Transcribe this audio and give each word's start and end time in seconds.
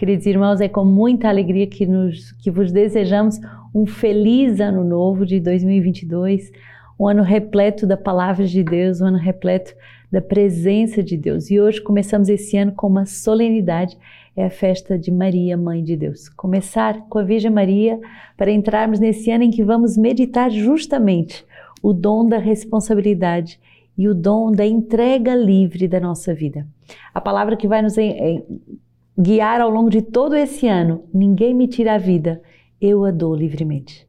Queridos 0.00 0.24
irmãos, 0.24 0.62
é 0.62 0.66
com 0.66 0.82
muita 0.82 1.28
alegria 1.28 1.66
que, 1.66 1.84
nos, 1.84 2.32
que 2.32 2.50
vos 2.50 2.72
desejamos 2.72 3.38
um 3.74 3.84
feliz 3.84 4.58
ano 4.58 4.82
novo 4.82 5.26
de 5.26 5.38
2022, 5.38 6.50
um 6.98 7.06
ano 7.06 7.22
repleto 7.22 7.86
da 7.86 7.98
palavra 7.98 8.46
de 8.46 8.64
Deus, 8.64 9.02
um 9.02 9.08
ano 9.08 9.18
repleto 9.18 9.74
da 10.10 10.22
presença 10.22 11.02
de 11.02 11.18
Deus. 11.18 11.50
E 11.50 11.60
hoje 11.60 11.82
começamos 11.82 12.30
esse 12.30 12.56
ano 12.56 12.72
com 12.72 12.86
uma 12.86 13.04
solenidade, 13.04 13.94
é 14.34 14.46
a 14.46 14.48
festa 14.48 14.98
de 14.98 15.10
Maria, 15.10 15.54
Mãe 15.54 15.84
de 15.84 15.98
Deus. 15.98 16.30
Começar 16.30 17.06
com 17.10 17.18
a 17.18 17.22
Virgem 17.22 17.50
Maria 17.50 18.00
para 18.38 18.50
entrarmos 18.50 19.00
nesse 19.00 19.30
ano 19.30 19.44
em 19.44 19.50
que 19.50 19.62
vamos 19.62 19.98
meditar 19.98 20.50
justamente 20.50 21.44
o 21.82 21.92
dom 21.92 22.26
da 22.26 22.38
responsabilidade 22.38 23.60
e 23.98 24.08
o 24.08 24.14
dom 24.14 24.50
da 24.50 24.64
entrega 24.64 25.34
livre 25.34 25.86
da 25.86 26.00
nossa 26.00 26.32
vida. 26.32 26.66
A 27.12 27.20
palavra 27.20 27.54
que 27.54 27.68
vai 27.68 27.82
nos 27.82 27.98
guiar 29.18 29.60
ao 29.60 29.70
longo 29.70 29.90
de 29.90 30.02
todo 30.02 30.36
esse 30.36 30.66
ano. 30.66 31.04
Ninguém 31.12 31.54
me 31.54 31.66
tira 31.66 31.94
a 31.94 31.98
vida, 31.98 32.40
eu 32.80 33.04
a 33.04 33.10
dou 33.10 33.34
livremente. 33.34 34.08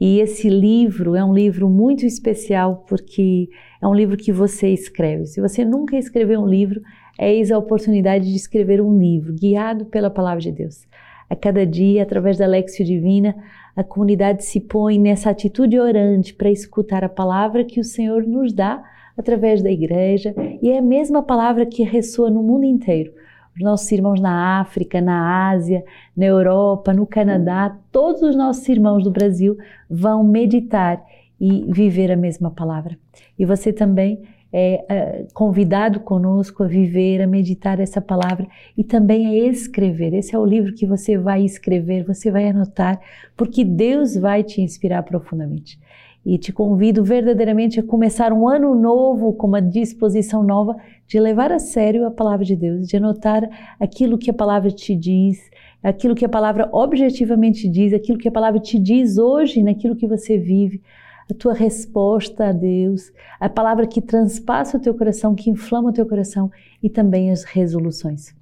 E 0.00 0.18
esse 0.18 0.48
livro 0.48 1.14
é 1.14 1.22
um 1.22 1.34
livro 1.34 1.68
muito 1.68 2.06
especial 2.06 2.84
porque 2.88 3.50
é 3.82 3.86
um 3.86 3.94
livro 3.94 4.16
que 4.16 4.32
você 4.32 4.68
escreve. 4.68 5.26
Se 5.26 5.40
você 5.40 5.62
nunca 5.62 5.96
escreveu 5.96 6.40
um 6.40 6.46
livro, 6.46 6.80
eis 7.18 7.52
a 7.52 7.58
oportunidade 7.58 8.30
de 8.30 8.36
escrever 8.36 8.80
um 8.80 8.98
livro 8.98 9.34
guiado 9.34 9.84
pela 9.84 10.08
palavra 10.08 10.40
de 10.40 10.52
Deus. 10.52 10.86
A 11.28 11.36
cada 11.36 11.66
dia, 11.66 12.02
através 12.02 12.38
da 12.38 12.46
Lexio 12.46 12.84
Divina, 12.84 13.36
a 13.76 13.84
comunidade 13.84 14.44
se 14.44 14.58
põe 14.58 14.98
nessa 14.98 15.30
atitude 15.30 15.78
orante 15.78 16.34
para 16.34 16.50
escutar 16.50 17.04
a 17.04 17.08
palavra 17.08 17.64
que 17.64 17.78
o 17.78 17.84
Senhor 17.84 18.26
nos 18.26 18.52
dá 18.52 18.82
através 19.16 19.62
da 19.62 19.70
igreja 19.70 20.34
e 20.62 20.70
é 20.70 20.78
a 20.78 20.82
mesma 20.82 21.22
palavra 21.22 21.66
que 21.66 21.82
ressoa 21.82 22.30
no 22.30 22.42
mundo 22.42 22.64
inteiro 22.64 23.12
os 23.56 23.62
nossos 23.62 23.90
irmãos 23.90 24.20
na 24.20 24.60
África, 24.60 25.00
na 25.00 25.50
Ásia, 25.50 25.84
na 26.16 26.26
Europa, 26.26 26.92
no 26.92 27.06
Canadá, 27.06 27.76
todos 27.90 28.22
os 28.22 28.36
nossos 28.36 28.68
irmãos 28.68 29.04
do 29.04 29.10
Brasil 29.10 29.56
vão 29.88 30.22
meditar 30.22 31.02
e 31.40 31.64
viver 31.68 32.12
a 32.12 32.16
mesma 32.16 32.50
palavra. 32.50 32.98
E 33.38 33.44
você 33.44 33.72
também 33.72 34.22
é, 34.52 34.84
é 34.88 35.26
convidado 35.32 36.00
conosco 36.00 36.62
a 36.62 36.66
viver, 36.66 37.22
a 37.22 37.26
meditar 37.26 37.80
essa 37.80 38.00
palavra 38.00 38.46
e 38.76 38.84
também 38.84 39.26
a 39.26 39.48
escrever. 39.48 40.12
Esse 40.12 40.34
é 40.34 40.38
o 40.38 40.44
livro 40.44 40.74
que 40.74 40.86
você 40.86 41.16
vai 41.16 41.42
escrever, 41.44 42.04
você 42.04 42.30
vai 42.30 42.48
anotar, 42.48 43.00
porque 43.36 43.64
Deus 43.64 44.16
vai 44.16 44.42
te 44.42 44.60
inspirar 44.60 45.02
profundamente 45.02 45.78
e 46.24 46.36
te 46.36 46.52
convido 46.52 47.02
verdadeiramente 47.02 47.80
a 47.80 47.82
começar 47.82 48.32
um 48.32 48.48
ano 48.48 48.74
novo 48.74 49.32
com 49.32 49.46
uma 49.46 49.62
disposição 49.62 50.42
nova 50.42 50.76
de 51.06 51.18
levar 51.18 51.50
a 51.50 51.58
sério 51.58 52.06
a 52.06 52.10
palavra 52.10 52.44
de 52.44 52.54
Deus, 52.54 52.86
de 52.86 52.96
anotar 52.96 53.48
aquilo 53.78 54.18
que 54.18 54.30
a 54.30 54.34
palavra 54.34 54.70
te 54.70 54.94
diz, 54.94 55.38
aquilo 55.82 56.14
que 56.14 56.24
a 56.24 56.28
palavra 56.28 56.68
objetivamente 56.72 57.68
diz, 57.68 57.92
aquilo 57.92 58.18
que 58.18 58.28
a 58.28 58.32
palavra 58.32 58.60
te 58.60 58.78
diz 58.78 59.16
hoje 59.16 59.62
naquilo 59.62 59.96
que 59.96 60.06
você 60.06 60.36
vive, 60.36 60.82
a 61.30 61.34
tua 61.34 61.54
resposta 61.54 62.48
a 62.48 62.52
Deus, 62.52 63.12
a 63.38 63.48
palavra 63.48 63.86
que 63.86 64.02
transpassa 64.02 64.76
o 64.76 64.80
teu 64.80 64.94
coração, 64.94 65.34
que 65.34 65.48
inflama 65.48 65.90
o 65.90 65.92
teu 65.92 66.04
coração 66.04 66.50
e 66.82 66.90
também 66.90 67.30
as 67.30 67.44
resoluções. 67.44 68.34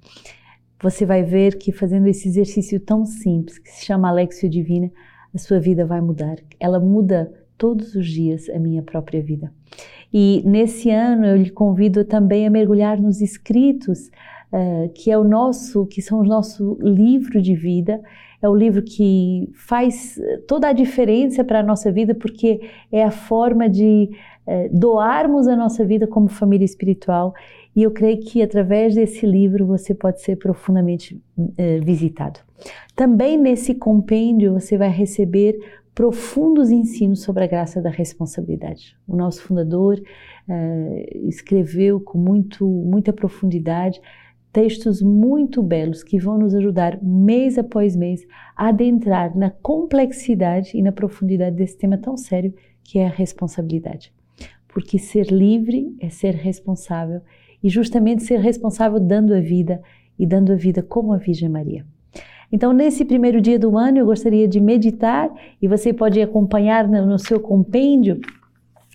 Você 0.81 1.05
vai 1.05 1.23
ver 1.23 1.57
que 1.57 1.71
fazendo 1.71 2.07
esse 2.07 2.27
exercício 2.27 2.79
tão 2.79 3.05
simples, 3.05 3.59
que 3.59 3.69
se 3.69 3.85
chama 3.85 4.09
Alexio 4.09 4.49
Divina, 4.49 4.91
a 5.33 5.37
sua 5.37 5.59
vida 5.59 5.85
vai 5.85 6.01
mudar. 6.01 6.37
Ela 6.59 6.79
muda 6.79 7.31
todos 7.59 7.93
os 7.93 8.07
dias 8.07 8.49
a 8.49 8.57
minha 8.57 8.81
própria 8.81 9.21
vida. 9.21 9.51
E 10.11 10.41
nesse 10.45 10.89
ano 10.89 11.25
eu 11.25 11.37
lhe 11.37 11.51
convido 11.51 12.03
também 12.03 12.47
a 12.47 12.49
mergulhar 12.49 12.99
nos 12.99 13.21
escritos, 13.21 14.07
uh, 14.51 14.89
que 14.95 15.11
é 15.11 15.17
o 15.17 15.23
nosso, 15.23 15.85
que 15.85 16.01
são 16.01 16.21
o 16.21 16.23
nosso 16.23 16.79
livro 16.81 17.39
de 17.39 17.53
vida. 17.53 18.01
É 18.41 18.47
o 18.47 18.55
livro 18.55 18.81
que 18.81 19.49
faz 19.53 20.17
toda 20.47 20.69
a 20.69 20.73
diferença 20.73 21.43
para 21.43 21.59
a 21.59 21.63
nossa 21.63 21.91
vida, 21.91 22.15
porque 22.15 22.61
é 22.89 23.03
a 23.03 23.11
forma 23.11 23.69
de 23.69 24.09
uh, 24.47 24.69
doarmos 24.79 25.47
a 25.47 25.55
nossa 25.55 25.85
vida 25.85 26.07
como 26.07 26.29
família 26.29 26.65
espiritual. 26.65 27.33
E 27.75 27.83
eu 27.83 27.91
creio 27.91 28.19
que 28.21 28.41
através 28.41 28.95
desse 28.95 29.25
livro 29.25 29.65
você 29.65 29.93
pode 29.93 30.21
ser 30.21 30.37
profundamente 30.37 31.21
uh, 31.37 31.83
visitado. 31.83 32.39
Também 32.95 33.37
nesse 33.37 33.75
compêndio 33.75 34.53
você 34.53 34.77
vai 34.77 34.89
receber 34.89 35.59
profundos 35.93 36.71
ensinos 36.71 37.21
sobre 37.21 37.43
a 37.43 37.47
graça 37.47 37.81
da 37.81 37.89
responsabilidade. 37.89 38.97
O 39.07 39.15
nosso 39.15 39.41
fundador 39.41 39.99
uh, 39.99 41.27
escreveu 41.27 41.99
com 41.99 42.17
muito, 42.17 42.65
muita 42.65 43.11
profundidade 43.11 44.01
textos 44.51 45.01
muito 45.01 45.61
belos 45.61 46.03
que 46.03 46.17
vão 46.17 46.37
nos 46.37 46.55
ajudar 46.55 47.01
mês 47.03 47.57
após 47.57 47.95
mês 47.95 48.25
a 48.55 48.69
adentrar 48.69 49.37
na 49.37 49.49
complexidade 49.49 50.75
e 50.75 50.81
na 50.81 50.91
profundidade 50.91 51.55
desse 51.55 51.77
tema 51.77 51.97
tão 51.97 52.17
sério 52.17 52.53
que 52.83 52.99
é 52.99 53.05
a 53.05 53.11
responsabilidade. 53.11 54.11
Porque 54.67 54.97
ser 54.97 55.27
livre 55.27 55.95
é 55.99 56.09
ser 56.09 56.33
responsável 56.33 57.21
e 57.63 57.69
justamente 57.69 58.23
ser 58.23 58.39
responsável 58.39 58.99
dando 58.99 59.33
a 59.33 59.39
vida 59.39 59.81
e 60.17 60.25
dando 60.25 60.51
a 60.51 60.55
vida 60.55 60.81
como 60.81 61.13
a 61.13 61.17
Virgem 61.17 61.49
Maria. 61.49 61.85
Então, 62.51 62.73
nesse 62.73 63.05
primeiro 63.05 63.39
dia 63.39 63.59
do 63.59 63.77
ano, 63.77 63.99
eu 63.99 64.05
gostaria 64.05 64.47
de 64.47 64.59
meditar 64.59 65.29
e 65.61 65.67
você 65.67 65.93
pode 65.93 66.21
acompanhar 66.21 66.87
no 66.87 67.19
seu 67.19 67.39
compêndio. 67.39 68.19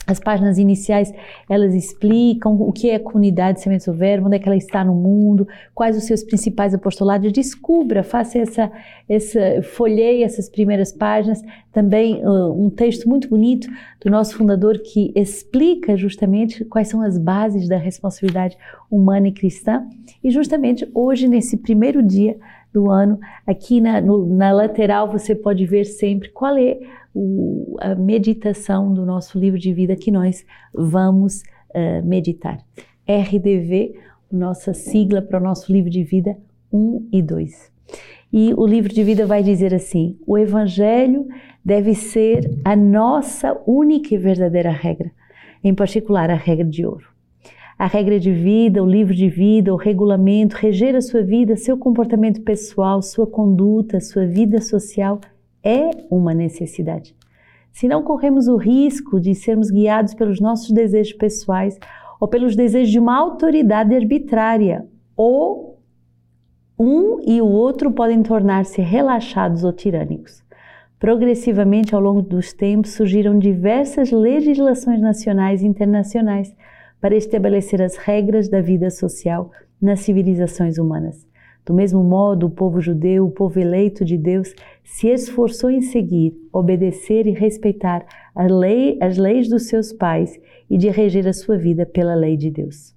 As 0.06 0.20
páginas 0.20 0.58
iniciais, 0.58 1.14
elas 1.48 1.74
explicam 1.74 2.60
o 2.60 2.70
que 2.72 2.90
é 2.90 2.96
a 2.96 3.00
comunidade 3.00 3.62
Sementes 3.62 3.86
do 3.86 3.94
Verbo, 3.94 4.26
onde 4.26 4.36
é 4.36 4.38
que 4.38 4.46
ela 4.46 4.56
está 4.56 4.84
no 4.84 4.94
mundo, 4.94 5.48
quais 5.74 5.96
os 5.96 6.04
seus 6.04 6.22
principais 6.22 6.74
apostolados. 6.74 7.32
Descubra, 7.32 8.02
faça 8.02 8.38
essa, 8.38 8.70
essa 9.08 9.62
folheie 9.62 10.22
essas 10.22 10.48
primeiras 10.50 10.92
páginas. 10.92 11.40
Também 11.72 12.22
uh, 12.22 12.52
um 12.52 12.68
texto 12.68 13.08
muito 13.08 13.30
bonito 13.30 13.66
do 14.04 14.10
nosso 14.10 14.36
fundador 14.36 14.78
que 14.80 15.10
explica 15.14 15.96
justamente 15.96 16.66
quais 16.66 16.88
são 16.88 17.00
as 17.00 17.16
bases 17.16 17.66
da 17.66 17.78
responsabilidade 17.78 18.58
humana 18.90 19.28
e 19.28 19.32
cristã. 19.32 19.86
E 20.22 20.30
justamente 20.30 20.86
hoje, 20.92 21.26
nesse 21.26 21.56
primeiro 21.56 22.02
dia, 22.02 22.36
do 22.74 22.90
ano. 22.90 23.20
Aqui 23.46 23.80
na, 23.80 24.00
no, 24.00 24.26
na 24.26 24.52
lateral 24.52 25.10
você 25.10 25.34
pode 25.34 25.64
ver 25.64 25.84
sempre 25.84 26.28
qual 26.30 26.58
é 26.58 26.78
o, 27.14 27.76
a 27.80 27.94
meditação 27.94 28.92
do 28.92 29.06
nosso 29.06 29.38
livro 29.38 29.58
de 29.58 29.72
vida 29.72 29.94
que 29.94 30.10
nós 30.10 30.44
vamos 30.74 31.42
uh, 31.70 32.04
meditar. 32.04 32.58
RDV, 33.08 33.94
nossa 34.30 34.74
sigla 34.74 35.22
para 35.22 35.38
o 35.38 35.42
nosso 35.42 35.72
livro 35.72 35.88
de 35.88 36.02
vida 36.02 36.36
1 36.72 37.08
e 37.12 37.22
2. 37.22 37.72
E 38.32 38.52
o 38.54 38.66
livro 38.66 38.92
de 38.92 39.04
vida 39.04 39.24
vai 39.24 39.44
dizer 39.44 39.72
assim: 39.72 40.18
o 40.26 40.36
Evangelho 40.36 41.28
deve 41.64 41.94
ser 41.94 42.58
a 42.64 42.74
nossa 42.74 43.56
única 43.64 44.12
e 44.12 44.18
verdadeira 44.18 44.72
regra, 44.72 45.12
em 45.62 45.72
particular 45.72 46.28
a 46.30 46.34
regra 46.34 46.64
de 46.64 46.84
ouro 46.84 47.13
a 47.78 47.86
regra 47.86 48.20
de 48.20 48.32
vida, 48.32 48.82
o 48.82 48.86
livro 48.86 49.14
de 49.14 49.28
vida, 49.28 49.72
o 49.72 49.76
regulamento, 49.76 50.56
reger 50.56 50.94
a 50.94 51.00
sua 51.00 51.22
vida, 51.22 51.56
seu 51.56 51.76
comportamento 51.76 52.40
pessoal, 52.42 53.02
sua 53.02 53.26
conduta, 53.26 54.00
sua 54.00 54.26
vida 54.26 54.60
social 54.60 55.20
é 55.62 55.90
uma 56.10 56.32
necessidade. 56.32 57.16
Se 57.72 57.88
não 57.88 58.02
corremos 58.02 58.46
o 58.46 58.56
risco 58.56 59.18
de 59.20 59.34
sermos 59.34 59.70
guiados 59.70 60.14
pelos 60.14 60.40
nossos 60.40 60.70
desejos 60.70 61.14
pessoais 61.14 61.76
ou 62.20 62.28
pelos 62.28 62.54
desejos 62.54 62.92
de 62.92 63.00
uma 63.00 63.18
autoridade 63.18 63.94
arbitrária, 63.94 64.86
ou 65.16 65.80
um 66.78 67.20
e 67.26 67.40
o 67.40 67.46
outro 67.46 67.90
podem 67.90 68.22
tornar-se 68.22 68.80
relaxados 68.80 69.64
ou 69.64 69.72
tirânicos. 69.72 70.44
Progressivamente, 70.98 71.94
ao 71.94 72.00
longo 72.00 72.22
dos 72.22 72.52
tempos, 72.52 72.92
surgiram 72.92 73.38
diversas 73.38 74.10
legislações 74.10 75.00
nacionais 75.00 75.62
e 75.62 75.66
internacionais 75.66 76.54
para 77.04 77.16
estabelecer 77.16 77.82
as 77.82 77.98
regras 77.98 78.48
da 78.48 78.62
vida 78.62 78.88
social 78.88 79.50
nas 79.78 80.00
civilizações 80.00 80.78
humanas. 80.78 81.28
Do 81.62 81.74
mesmo 81.74 82.02
modo, 82.02 82.46
o 82.46 82.50
povo 82.50 82.80
judeu, 82.80 83.26
o 83.26 83.30
povo 83.30 83.60
eleito 83.60 84.06
de 84.06 84.16
Deus, 84.16 84.54
se 84.82 85.08
esforçou 85.08 85.68
em 85.68 85.82
seguir, 85.82 86.34
obedecer 86.50 87.26
e 87.26 87.32
respeitar 87.32 88.06
lei, 88.34 88.96
as 89.02 89.18
leis 89.18 89.50
dos 89.50 89.68
seus 89.68 89.92
pais 89.92 90.40
e 90.70 90.78
de 90.78 90.88
reger 90.88 91.28
a 91.28 91.34
sua 91.34 91.58
vida 91.58 91.84
pela 91.84 92.14
lei 92.14 92.38
de 92.38 92.50
Deus. 92.50 92.94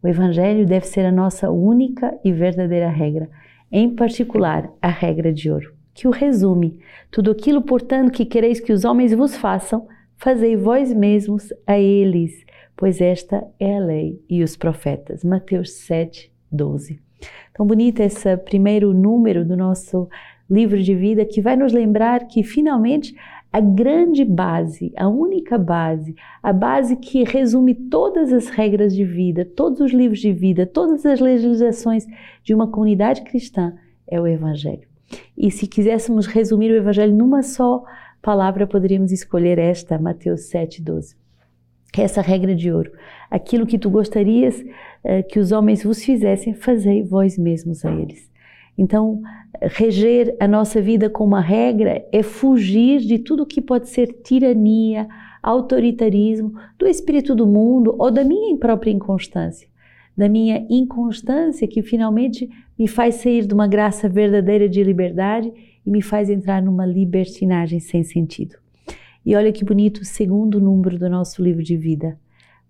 O 0.00 0.06
Evangelho 0.06 0.64
deve 0.64 0.86
ser 0.86 1.04
a 1.04 1.10
nossa 1.10 1.50
única 1.50 2.16
e 2.24 2.30
verdadeira 2.30 2.88
regra, 2.88 3.28
em 3.72 3.92
particular 3.92 4.72
a 4.80 4.88
regra 4.88 5.32
de 5.32 5.50
ouro, 5.50 5.74
que 5.92 6.06
o 6.06 6.12
resume: 6.12 6.78
tudo 7.10 7.32
aquilo, 7.32 7.62
portanto, 7.62 8.12
que 8.12 8.24
quereis 8.24 8.60
que 8.60 8.72
os 8.72 8.84
homens 8.84 9.12
vos 9.12 9.36
façam, 9.36 9.88
fazei 10.16 10.56
vós 10.56 10.94
mesmos 10.94 11.52
a 11.66 11.76
eles 11.76 12.46
pois 12.78 13.00
esta 13.00 13.44
é 13.58 13.76
a 13.76 13.80
lei 13.80 14.24
e 14.30 14.40
os 14.40 14.56
profetas. 14.56 15.24
Mateus 15.24 15.72
7, 15.72 16.32
12. 16.50 17.00
Tão 17.52 17.66
bonito 17.66 17.98
esse 18.00 18.36
primeiro 18.36 18.94
número 18.94 19.44
do 19.44 19.56
nosso 19.56 20.08
livro 20.48 20.80
de 20.80 20.94
vida 20.94 21.24
que 21.24 21.42
vai 21.42 21.56
nos 21.56 21.72
lembrar 21.72 22.28
que 22.28 22.44
finalmente 22.44 23.16
a 23.52 23.60
grande 23.60 24.24
base, 24.24 24.92
a 24.96 25.08
única 25.08 25.58
base, 25.58 26.14
a 26.40 26.52
base 26.52 26.94
que 26.94 27.24
resume 27.24 27.74
todas 27.74 28.32
as 28.32 28.48
regras 28.48 28.94
de 28.94 29.04
vida, 29.04 29.44
todos 29.44 29.80
os 29.80 29.90
livros 29.90 30.20
de 30.20 30.32
vida, 30.32 30.64
todas 30.64 31.04
as 31.04 31.18
legislações 31.18 32.06
de 32.44 32.54
uma 32.54 32.70
comunidade 32.70 33.22
cristã 33.22 33.74
é 34.06 34.20
o 34.20 34.26
Evangelho. 34.26 34.86
E 35.36 35.50
se 35.50 35.66
quiséssemos 35.66 36.26
resumir 36.26 36.70
o 36.70 36.76
Evangelho 36.76 37.14
numa 37.14 37.42
só 37.42 37.82
palavra, 38.22 38.68
poderíamos 38.68 39.10
escolher 39.10 39.58
esta, 39.58 39.98
Mateus 39.98 40.42
7,12. 40.42 41.16
É 41.96 42.02
essa 42.02 42.20
regra 42.20 42.54
de 42.54 42.70
ouro. 42.70 42.92
Aquilo 43.30 43.66
que 43.66 43.78
tu 43.78 43.90
gostarias 43.90 44.60
uh, 44.60 45.26
que 45.28 45.38
os 45.38 45.52
homens 45.52 45.82
vos 45.82 46.02
fizessem, 46.04 46.54
fazei 46.54 47.02
vós 47.02 47.36
mesmos 47.38 47.84
a 47.84 47.92
eles. 47.92 48.28
Então, 48.76 49.20
reger 49.60 50.36
a 50.38 50.46
nossa 50.46 50.80
vida 50.80 51.10
com 51.10 51.24
uma 51.24 51.40
regra 51.40 52.06
é 52.12 52.22
fugir 52.22 53.00
de 53.00 53.18
tudo 53.18 53.44
que 53.44 53.60
pode 53.60 53.88
ser 53.88 54.06
tirania, 54.22 55.08
autoritarismo, 55.42 56.52
do 56.78 56.86
espírito 56.86 57.34
do 57.34 57.46
mundo 57.46 57.96
ou 57.98 58.10
da 58.10 58.22
minha 58.22 58.56
própria 58.56 58.92
inconstância. 58.92 59.68
Da 60.16 60.28
minha 60.28 60.64
inconstância 60.70 61.66
que 61.66 61.82
finalmente 61.82 62.48
me 62.78 62.86
faz 62.86 63.16
sair 63.16 63.44
de 63.44 63.54
uma 63.54 63.66
graça 63.66 64.08
verdadeira 64.08 64.68
de 64.68 64.82
liberdade 64.84 65.52
e 65.84 65.90
me 65.90 66.02
faz 66.02 66.30
entrar 66.30 66.62
numa 66.62 66.86
libertinagem 66.86 67.80
sem 67.80 68.04
sentido. 68.04 68.56
E 69.28 69.36
olha 69.36 69.52
que 69.52 69.62
bonito 69.62 69.98
o 69.98 70.04
segundo 70.06 70.58
número 70.58 70.98
do 70.98 71.06
nosso 71.06 71.42
livro 71.42 71.62
de 71.62 71.76
vida. 71.76 72.18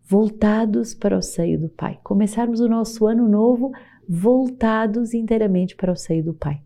Voltados 0.04 0.92
para 0.92 1.16
o 1.16 1.22
seio 1.22 1.56
do 1.56 1.68
Pai. 1.68 2.00
Começarmos 2.02 2.58
o 2.58 2.68
nosso 2.68 3.06
ano 3.06 3.28
novo 3.28 3.70
voltados 4.08 5.14
inteiramente 5.14 5.76
para 5.76 5.92
o 5.92 5.94
seio 5.94 6.24
do 6.24 6.34
Pai. 6.34 6.60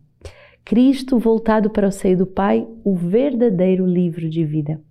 Cristo 0.65 1.19
voltado 1.19 1.69
para 1.69 1.87
o 1.87 1.91
seio 1.91 2.17
do 2.17 2.25
Pai, 2.25 2.67
o 2.83 2.95
verdadeiro 2.95 3.85
livro 3.85 4.27
de 4.27 4.43
vida. 4.43 4.81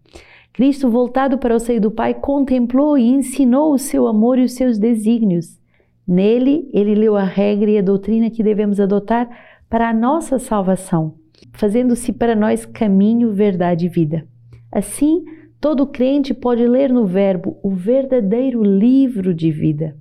Cristo 0.53 0.89
voltado 0.89 1.37
para 1.37 1.57
o 1.57 1.59
seio 1.59 1.81
do 1.81 1.91
Pai 1.91 2.15
contemplou 2.15 2.97
e 2.97 3.09
ensinou 3.09 3.75
o 3.75 3.81
seu 3.81 4.07
amor 4.07 4.39
e 4.39 4.45
os 4.45 4.53
seus 4.53 4.79
desígnios. 4.79 5.61
Nele, 6.07 6.71
ele 6.73 6.95
leu 6.95 7.17
a 7.17 7.25
regra 7.25 7.73
e 7.73 7.79
a 7.79 7.83
doutrina 7.83 8.31
que 8.31 8.45
devemos 8.45 8.79
adotar 8.79 9.29
para 9.69 9.89
a 9.89 9.93
nossa 9.93 10.39
salvação, 10.39 11.15
fazendo-se 11.55 12.13
para 12.13 12.37
nós 12.37 12.65
caminho, 12.65 13.33
verdade 13.33 13.87
e 13.87 13.89
vida. 13.89 14.31
Assim, 14.73 15.25
todo 15.61 15.87
crente 15.87 16.33
pode 16.33 16.67
ler 16.67 16.91
no 16.91 17.05
Verbo 17.05 17.59
o 17.63 17.71
verdadeiro 17.71 18.65
livro 18.65 19.35
de 19.35 19.51
vida. 19.51 19.95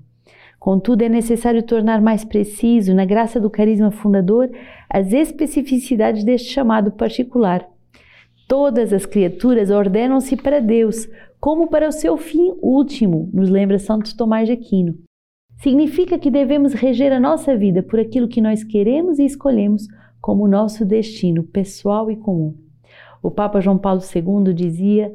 Contudo, 0.57 1.01
é 1.01 1.09
necessário 1.09 1.63
tornar 1.63 1.99
mais 2.01 2.23
preciso, 2.23 2.93
na 2.93 3.03
graça 3.03 3.39
do 3.39 3.49
carisma 3.49 3.91
fundador, 3.91 4.49
as 4.89 5.11
especificidades 5.11 6.23
deste 6.23 6.49
chamado 6.49 6.91
particular. 6.91 7.67
Todas 8.47 8.93
as 8.93 9.05
criaturas 9.05 9.69
ordenam-se 9.71 10.37
para 10.37 10.59
Deus, 10.59 11.09
como 11.39 11.67
para 11.67 11.87
o 11.87 11.91
seu 11.91 12.15
fim 12.15 12.53
último, 12.61 13.29
nos 13.33 13.49
lembra 13.49 13.79
Santo 13.79 14.15
Tomás 14.15 14.47
de 14.47 14.53
Aquino. 14.53 14.95
Significa 15.57 16.19
que 16.19 16.29
devemos 16.29 16.73
reger 16.73 17.11
a 17.11 17.19
nossa 17.19 17.57
vida 17.57 17.81
por 17.81 17.99
aquilo 17.99 18.27
que 18.27 18.39
nós 18.39 18.63
queremos 18.63 19.19
e 19.19 19.25
escolhemos 19.25 19.87
como 20.21 20.47
nosso 20.47 20.85
destino 20.85 21.43
pessoal 21.43 22.11
e 22.11 22.15
comum. 22.15 22.60
O 23.21 23.29
Papa 23.29 23.61
João 23.61 23.77
Paulo 23.77 24.01
II 24.01 24.53
dizia: 24.53 25.13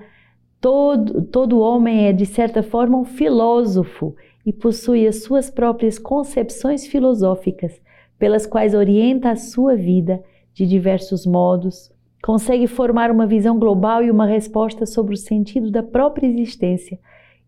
todo, 0.61 1.23
todo 1.23 1.61
homem 1.61 2.07
é, 2.07 2.13
de 2.13 2.27
certa 2.27 2.63
forma, 2.63 2.99
um 2.99 3.05
filósofo 3.05 4.15
e 4.45 4.53
possui 4.53 5.07
as 5.07 5.23
suas 5.23 5.51
próprias 5.51 5.99
concepções 5.99 6.87
filosóficas, 6.87 7.81
pelas 8.19 8.47
quais 8.47 8.75
orienta 8.75 9.31
a 9.31 9.37
sua 9.37 9.75
vida 9.75 10.23
de 10.55 10.67
diversos 10.67 11.27
modos, 11.27 11.93
consegue 12.23 12.67
formar 12.67 13.11
uma 13.11 13.27
visão 13.27 13.59
global 13.59 14.03
e 14.03 14.11
uma 14.11 14.27
resposta 14.27 14.87
sobre 14.87 15.15
o 15.15 15.19
sentido 15.19 15.71
da 15.71 15.83
própria 15.83 16.27
existência, 16.27 16.99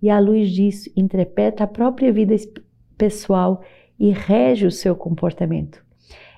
e 0.00 0.10
à 0.10 0.20
luz 0.20 0.50
disso 0.50 0.90
interpreta 0.96 1.64
a 1.64 1.66
própria 1.66 2.12
vida 2.12 2.36
pessoal 2.96 3.62
e 3.98 4.10
rege 4.10 4.66
o 4.66 4.70
seu 4.70 4.94
comportamento. 4.94 5.82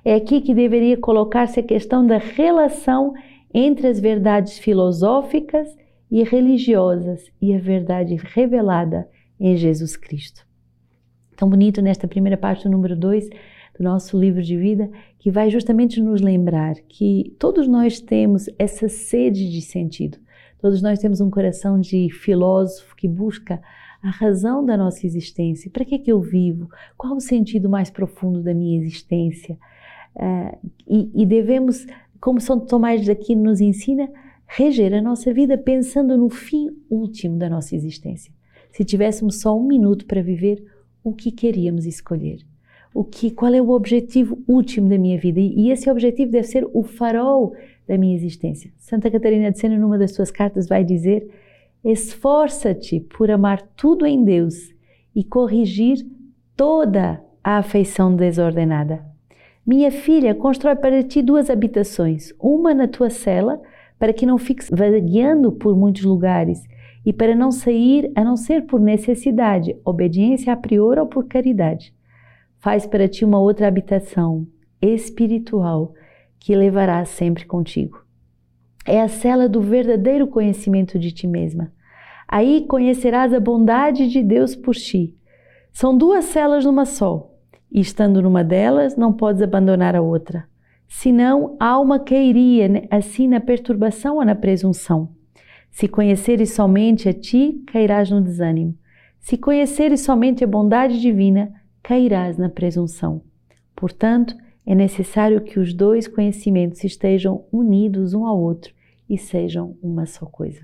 É 0.04 0.14
aqui 0.14 0.40
que 0.40 0.54
deveria 0.54 0.96
colocar-se 0.96 1.60
a 1.60 1.62
questão 1.62 2.06
da 2.06 2.16
relação 2.16 3.12
entre 3.52 3.86
as 3.86 3.98
verdades 4.00 4.58
filosóficas 4.58 5.68
e 6.10 6.22
religiosas 6.22 7.30
e 7.40 7.54
a 7.54 7.58
verdade 7.58 8.16
revelada 8.16 9.08
em 9.38 9.56
Jesus 9.56 9.96
Cristo 9.96 10.48
tão 11.40 11.48
bonito 11.48 11.80
nesta 11.80 12.06
primeira 12.06 12.36
parte 12.36 12.68
número 12.68 12.94
2 12.94 13.30
do 13.78 13.82
nosso 13.82 14.18
livro 14.20 14.42
de 14.42 14.58
vida, 14.58 14.90
que 15.18 15.30
vai 15.30 15.48
justamente 15.48 15.98
nos 15.98 16.20
lembrar 16.20 16.74
que 16.86 17.34
todos 17.38 17.66
nós 17.66 17.98
temos 17.98 18.44
essa 18.58 18.90
sede 18.90 19.50
de 19.50 19.62
sentido. 19.62 20.18
Todos 20.60 20.82
nós 20.82 20.98
temos 20.98 21.18
um 21.22 21.30
coração 21.30 21.80
de 21.80 22.10
filósofo 22.10 22.94
que 22.94 23.08
busca 23.08 23.58
a 24.02 24.10
razão 24.10 24.62
da 24.62 24.76
nossa 24.76 25.06
existência. 25.06 25.70
Para 25.70 25.86
que, 25.86 25.94
é 25.94 25.98
que 25.98 26.12
eu 26.12 26.20
vivo? 26.20 26.68
Qual 26.94 27.16
o 27.16 27.20
sentido 27.20 27.70
mais 27.70 27.88
profundo 27.88 28.42
da 28.42 28.52
minha 28.52 28.78
existência? 28.78 29.56
Uh, 30.14 30.68
e, 30.86 31.22
e 31.22 31.24
devemos, 31.24 31.86
como 32.20 32.40
São 32.40 32.60
Tomás 32.60 33.02
de 33.02 33.10
Aquino 33.10 33.44
nos 33.44 33.60
ensina, 33.60 34.10
reger 34.46 34.92
a 34.94 35.00
nossa 35.00 35.32
vida 35.32 35.56
pensando 35.56 36.18
no 36.18 36.28
fim 36.28 36.68
último 36.90 37.38
da 37.38 37.48
nossa 37.48 37.74
existência. 37.74 38.32
Se 38.72 38.84
tivéssemos 38.84 39.40
só 39.40 39.58
um 39.58 39.66
minuto 39.66 40.06
para 40.06 40.22
viver, 40.22 40.62
o 41.02 41.12
que 41.12 41.30
queríamos 41.32 41.86
escolher. 41.86 42.40
O 42.92 43.04
que, 43.04 43.30
qual 43.30 43.54
é 43.54 43.62
o 43.62 43.70
objetivo 43.70 44.38
último 44.46 44.88
da 44.88 44.98
minha 44.98 45.18
vida? 45.18 45.40
E 45.40 45.70
esse 45.70 45.88
objetivo 45.88 46.32
deve 46.32 46.46
ser 46.46 46.68
o 46.72 46.82
farol 46.82 47.54
da 47.86 47.96
minha 47.96 48.14
existência. 48.14 48.72
Santa 48.78 49.10
Catarina 49.10 49.50
de 49.50 49.58
Sena, 49.58 49.78
numa 49.78 49.96
das 49.96 50.12
suas 50.12 50.30
cartas, 50.30 50.68
vai 50.68 50.84
dizer: 50.84 51.28
Esforça-te 51.84 53.00
por 53.00 53.30
amar 53.30 53.62
tudo 53.76 54.04
em 54.04 54.24
Deus 54.24 54.74
e 55.14 55.24
corrigir 55.24 56.04
toda 56.56 57.22
a 57.42 57.58
afeição 57.58 58.14
desordenada. 58.14 59.09
Minha 59.70 59.92
filha, 59.92 60.34
constrói 60.34 60.74
para 60.74 61.00
ti 61.00 61.22
duas 61.22 61.48
habitações, 61.48 62.34
uma 62.40 62.74
na 62.74 62.88
tua 62.88 63.08
cela, 63.08 63.62
para 64.00 64.12
que 64.12 64.26
não 64.26 64.36
fiques 64.36 64.68
vagueando 64.68 65.52
por 65.52 65.76
muitos 65.76 66.02
lugares 66.02 66.60
e 67.06 67.12
para 67.12 67.36
não 67.36 67.52
sair 67.52 68.10
a 68.16 68.24
não 68.24 68.36
ser 68.36 68.66
por 68.66 68.80
necessidade, 68.80 69.76
obediência 69.84 70.52
a 70.52 70.56
priori 70.56 70.98
ou 70.98 71.06
por 71.06 71.28
caridade. 71.28 71.94
Faz 72.58 72.84
para 72.84 73.06
ti 73.06 73.24
uma 73.24 73.38
outra 73.38 73.68
habitação 73.68 74.44
espiritual 74.82 75.94
que 76.40 76.56
levarás 76.56 77.10
sempre 77.10 77.44
contigo. 77.44 78.04
É 78.84 79.00
a 79.00 79.06
cela 79.06 79.48
do 79.48 79.60
verdadeiro 79.60 80.26
conhecimento 80.26 80.98
de 80.98 81.12
ti 81.12 81.28
mesma. 81.28 81.72
Aí 82.26 82.66
conhecerás 82.66 83.32
a 83.32 83.38
bondade 83.38 84.08
de 84.08 84.20
Deus 84.20 84.56
por 84.56 84.74
ti. 84.74 85.16
São 85.72 85.96
duas 85.96 86.24
celas 86.24 86.64
numa 86.64 86.84
só, 86.84 87.29
e 87.70 87.80
estando 87.80 88.20
numa 88.20 88.42
delas, 88.42 88.96
não 88.96 89.12
podes 89.12 89.42
abandonar 89.42 89.94
a 89.94 90.02
outra. 90.02 90.44
Senão, 90.88 91.56
a 91.60 91.66
alma 91.66 92.00
cairia 92.00 92.86
assim 92.90 93.28
na 93.28 93.40
perturbação 93.40 94.16
ou 94.16 94.24
na 94.24 94.34
presunção. 94.34 95.10
Se 95.70 95.86
conheceres 95.86 96.52
somente 96.52 97.08
a 97.08 97.12
ti, 97.12 97.62
cairás 97.66 98.10
no 98.10 98.20
desânimo. 98.20 98.76
Se 99.20 99.36
conheceres 99.36 100.00
somente 100.00 100.42
a 100.42 100.46
bondade 100.46 101.00
divina, 101.00 101.52
cairás 101.82 102.36
na 102.36 102.48
presunção. 102.48 103.22
Portanto, 103.76 104.34
é 104.66 104.74
necessário 104.74 105.40
que 105.40 105.58
os 105.58 105.72
dois 105.72 106.08
conhecimentos 106.08 106.82
estejam 106.84 107.44
unidos 107.52 108.14
um 108.14 108.26
ao 108.26 108.38
outro 108.38 108.74
e 109.08 109.16
sejam 109.16 109.76
uma 109.82 110.06
só 110.06 110.26
coisa. 110.26 110.60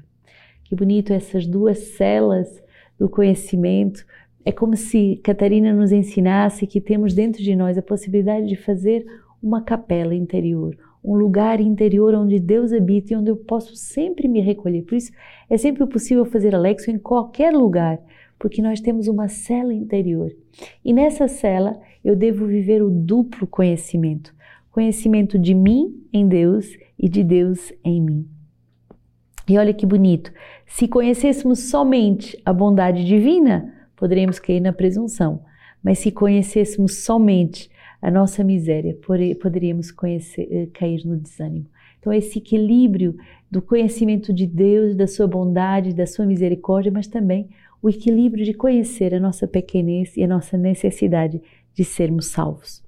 Que 0.65 0.75
bonito 0.75 1.13
essas 1.13 1.47
duas 1.47 1.79
celas 1.97 2.63
do 2.99 3.09
conhecimento. 3.09 4.05
É 4.47 4.53
como 4.53 4.77
se 4.77 5.17
Catarina 5.25 5.73
nos 5.73 5.91
ensinasse 5.91 6.69
que 6.69 6.81
temos 6.81 7.13
dentro 7.13 7.43
de 7.43 7.57
nós 7.57 7.77
a 7.77 7.83
possibilidade 7.83 8.47
de 8.47 8.55
fazer 8.55 9.05
uma 9.43 9.61
capela 9.61 10.15
interior, 10.15 10.79
um 11.05 11.17
lugar 11.17 11.61
interior 11.61 12.15
onde 12.15 12.39
Deus 12.39 12.73
habita 12.73 13.13
e 13.13 13.17
onde 13.17 13.29
eu 13.29 13.37
posso 13.37 13.75
sempre 13.75 14.29
me 14.29 14.41
recolher. 14.41 14.83
Por 14.83 14.95
isso, 14.95 15.11
é 15.51 15.57
sempre 15.57 15.85
possível 15.89 16.25
fazer 16.25 16.55
Alexo 16.55 16.93
em 16.93 16.97
qualquer 16.97 17.53
lugar, 17.53 17.99
porque 18.39 18.63
nós 18.63 18.81
temos 18.81 19.09
uma 19.09 19.27
cela 19.27 19.75
interior. 19.75 20.31
E 20.85 20.93
nessa 20.93 21.27
cela 21.27 21.77
eu 22.05 22.15
devo 22.15 22.47
viver 22.47 22.85
o 22.85 22.89
duplo 22.89 23.49
conhecimento: 23.49 24.33
conhecimento 24.71 25.41
de 25.41 25.55
mim 25.55 26.07
em 26.13 26.29
Deus 26.29 26.71
e 26.97 27.09
de 27.09 27.25
Deus 27.25 27.73
em 27.83 28.01
mim. 28.01 28.29
E 29.49 29.59
olha 29.59 29.75
que 29.75 29.85
bonito, 29.85 30.33
se 30.65 30.87
conhecêssemos 30.87 31.69
somente 31.69 32.41
a 32.45 32.53
bondade 32.53 33.05
divina, 33.05 33.73
poderíamos 33.97 34.39
cair 34.39 34.61
na 34.61 34.73
presunção. 34.73 35.43
Mas 35.83 35.99
se 35.99 36.11
conhecêssemos 36.11 37.05
somente 37.05 37.71
a 38.01 38.11
nossa 38.11 38.45
miséria, 38.45 38.97
poderíamos 39.41 39.91
conhecer, 39.91 40.49
eh, 40.51 40.69
cair 40.73 41.05
no 41.05 41.17
desânimo. 41.17 41.67
Então, 41.99 42.13
esse 42.13 42.39
equilíbrio 42.39 43.17
do 43.51 43.61
conhecimento 43.61 44.33
de 44.33 44.47
Deus, 44.47 44.95
da 44.95 45.07
sua 45.07 45.27
bondade, 45.27 45.95
da 45.95 46.07
sua 46.07 46.25
misericórdia, 46.25 46.93
mas 46.93 47.07
também 47.07 47.49
o 47.83 47.89
equilíbrio 47.89 48.45
de 48.45 48.55
conhecer 48.55 49.15
a 49.15 49.21
nossa 49.21 49.47
pequenez 49.47 50.17
e 50.17 50.23
a 50.23 50.29
nossa 50.29 50.57
necessidade 50.57 51.41
de 51.75 51.85
sermos 51.85 52.27
salvos. 52.27 52.83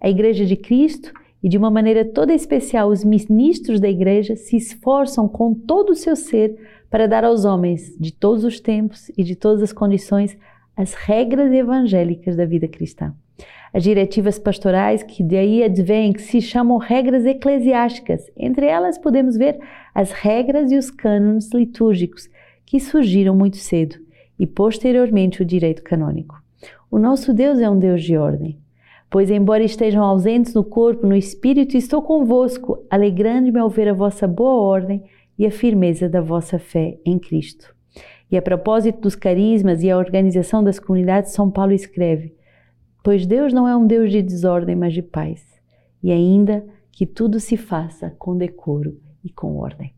A 0.00 0.08
Igreja 0.08 0.44
de 0.44 0.56
Cristo 0.56 1.12
e 1.42 1.48
de 1.48 1.58
uma 1.58 1.70
maneira 1.70 2.04
toda 2.04 2.32
especial 2.32 2.88
os 2.88 3.04
ministros 3.04 3.80
da 3.80 3.88
Igreja 3.88 4.36
se 4.36 4.56
esforçam 4.56 5.28
com 5.28 5.54
todo 5.54 5.90
o 5.90 5.94
seu 5.94 6.14
ser 6.14 6.56
para 6.90 7.06
dar 7.06 7.24
aos 7.24 7.44
homens 7.44 7.96
de 7.98 8.12
todos 8.12 8.44
os 8.44 8.60
tempos 8.60 9.10
e 9.16 9.24
de 9.24 9.34
todas 9.34 9.62
as 9.62 9.72
condições 9.72 10.36
as 10.76 10.94
regras 10.94 11.52
evangélicas 11.52 12.36
da 12.36 12.44
vida 12.44 12.66
cristã. 12.68 13.14
As 13.72 13.82
diretivas 13.82 14.38
pastorais 14.38 15.02
que 15.02 15.22
daí 15.22 15.62
advêm, 15.62 16.12
que 16.12 16.20
se 16.20 16.40
chamam 16.40 16.76
regras 16.76 17.24
eclesiásticas. 17.24 18.30
Entre 18.36 18.66
elas 18.66 18.98
podemos 18.98 19.36
ver 19.36 19.58
as 19.94 20.12
regras 20.12 20.70
e 20.70 20.76
os 20.76 20.90
cânones 20.90 21.50
litúrgicos, 21.52 22.28
que 22.66 22.78
surgiram 22.78 23.34
muito 23.34 23.56
cedo, 23.56 23.96
e 24.38 24.46
posteriormente 24.46 25.42
o 25.42 25.44
direito 25.44 25.82
canônico. 25.82 26.42
O 26.90 26.98
nosso 26.98 27.32
Deus 27.32 27.58
é 27.58 27.70
um 27.70 27.78
Deus 27.78 28.02
de 28.02 28.16
ordem. 28.16 28.58
Pois, 29.08 29.30
embora 29.30 29.62
estejam 29.62 30.02
ausentes 30.02 30.54
no 30.54 30.64
corpo, 30.64 31.06
no 31.06 31.16
espírito, 31.16 31.76
estou 31.76 32.02
convosco, 32.02 32.84
alegrando-me 32.90 33.58
ao 33.58 33.68
ver 33.68 33.88
a 33.88 33.94
vossa 33.94 34.26
boa 34.26 34.62
ordem 34.62 35.02
e 35.38 35.46
a 35.46 35.50
firmeza 35.50 36.08
da 36.08 36.20
vossa 36.20 36.58
fé 36.58 36.98
em 37.04 37.18
Cristo. 37.18 37.74
E 38.30 38.36
a 38.36 38.42
propósito 38.42 39.00
dos 39.00 39.14
carismas 39.14 39.82
e 39.82 39.90
a 39.90 39.98
organização 39.98 40.64
das 40.64 40.78
comunidades, 40.78 41.32
São 41.32 41.50
Paulo 41.50 41.72
escreve: 41.72 42.34
Pois 43.04 43.26
Deus 43.26 43.52
não 43.52 43.68
é 43.68 43.76
um 43.76 43.86
Deus 43.86 44.10
de 44.10 44.22
desordem, 44.22 44.76
mas 44.76 44.94
de 44.94 45.02
paz, 45.02 45.44
e 46.02 46.10
ainda 46.10 46.64
que 46.90 47.06
tudo 47.06 47.40
se 47.40 47.56
faça 47.56 48.14
com 48.18 48.36
decoro 48.36 48.98
e 49.24 49.30
com 49.30 49.56
ordem. 49.56 49.92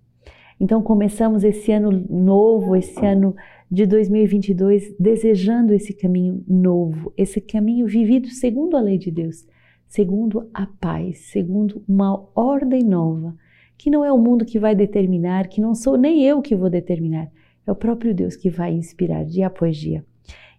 Então 0.59 0.81
começamos 0.83 1.43
esse 1.45 1.73
ano 1.73 1.91
novo, 2.09 2.77
esse 2.77 3.05
ano 3.05 3.35
de 3.71 3.87
2022, 3.87 4.95
desejando 4.99 5.75
esse 5.75 5.93
caminho 5.93 6.45
novo, 6.47 7.13
esse 7.17 7.41
caminho 7.41 7.87
vivido 7.87 8.29
segundo 8.29 8.77
a 8.77 8.81
lei 8.81 8.97
de 8.97 9.11
Deus, 9.11 9.47
segundo 9.87 10.49
a 10.55 10.67
paz, 10.67 11.19
segundo 11.31 11.83
uma 11.89 12.25
ordem 12.35 12.83
nova, 12.83 13.35
que 13.77 13.91
não 13.91 14.05
é 14.05 14.13
o 14.13 14.19
mundo 14.19 14.45
que 14.45 14.59
vai 14.59 14.75
determinar, 14.75 15.49
que 15.49 15.61
não 15.61 15.75
sou 15.75 15.97
nem 15.97 16.25
eu 16.25 16.41
que 16.41 16.55
vou 16.55 16.71
determinar, 16.71 17.31
é 17.66 17.73
o 17.73 17.75
próprio 17.75 18.14
Deus 18.14 18.37
que 18.37 18.50
vai 18.50 18.73
inspirar 18.73 19.25
dia 19.25 19.47
após 19.47 19.76
dia. 19.76 20.04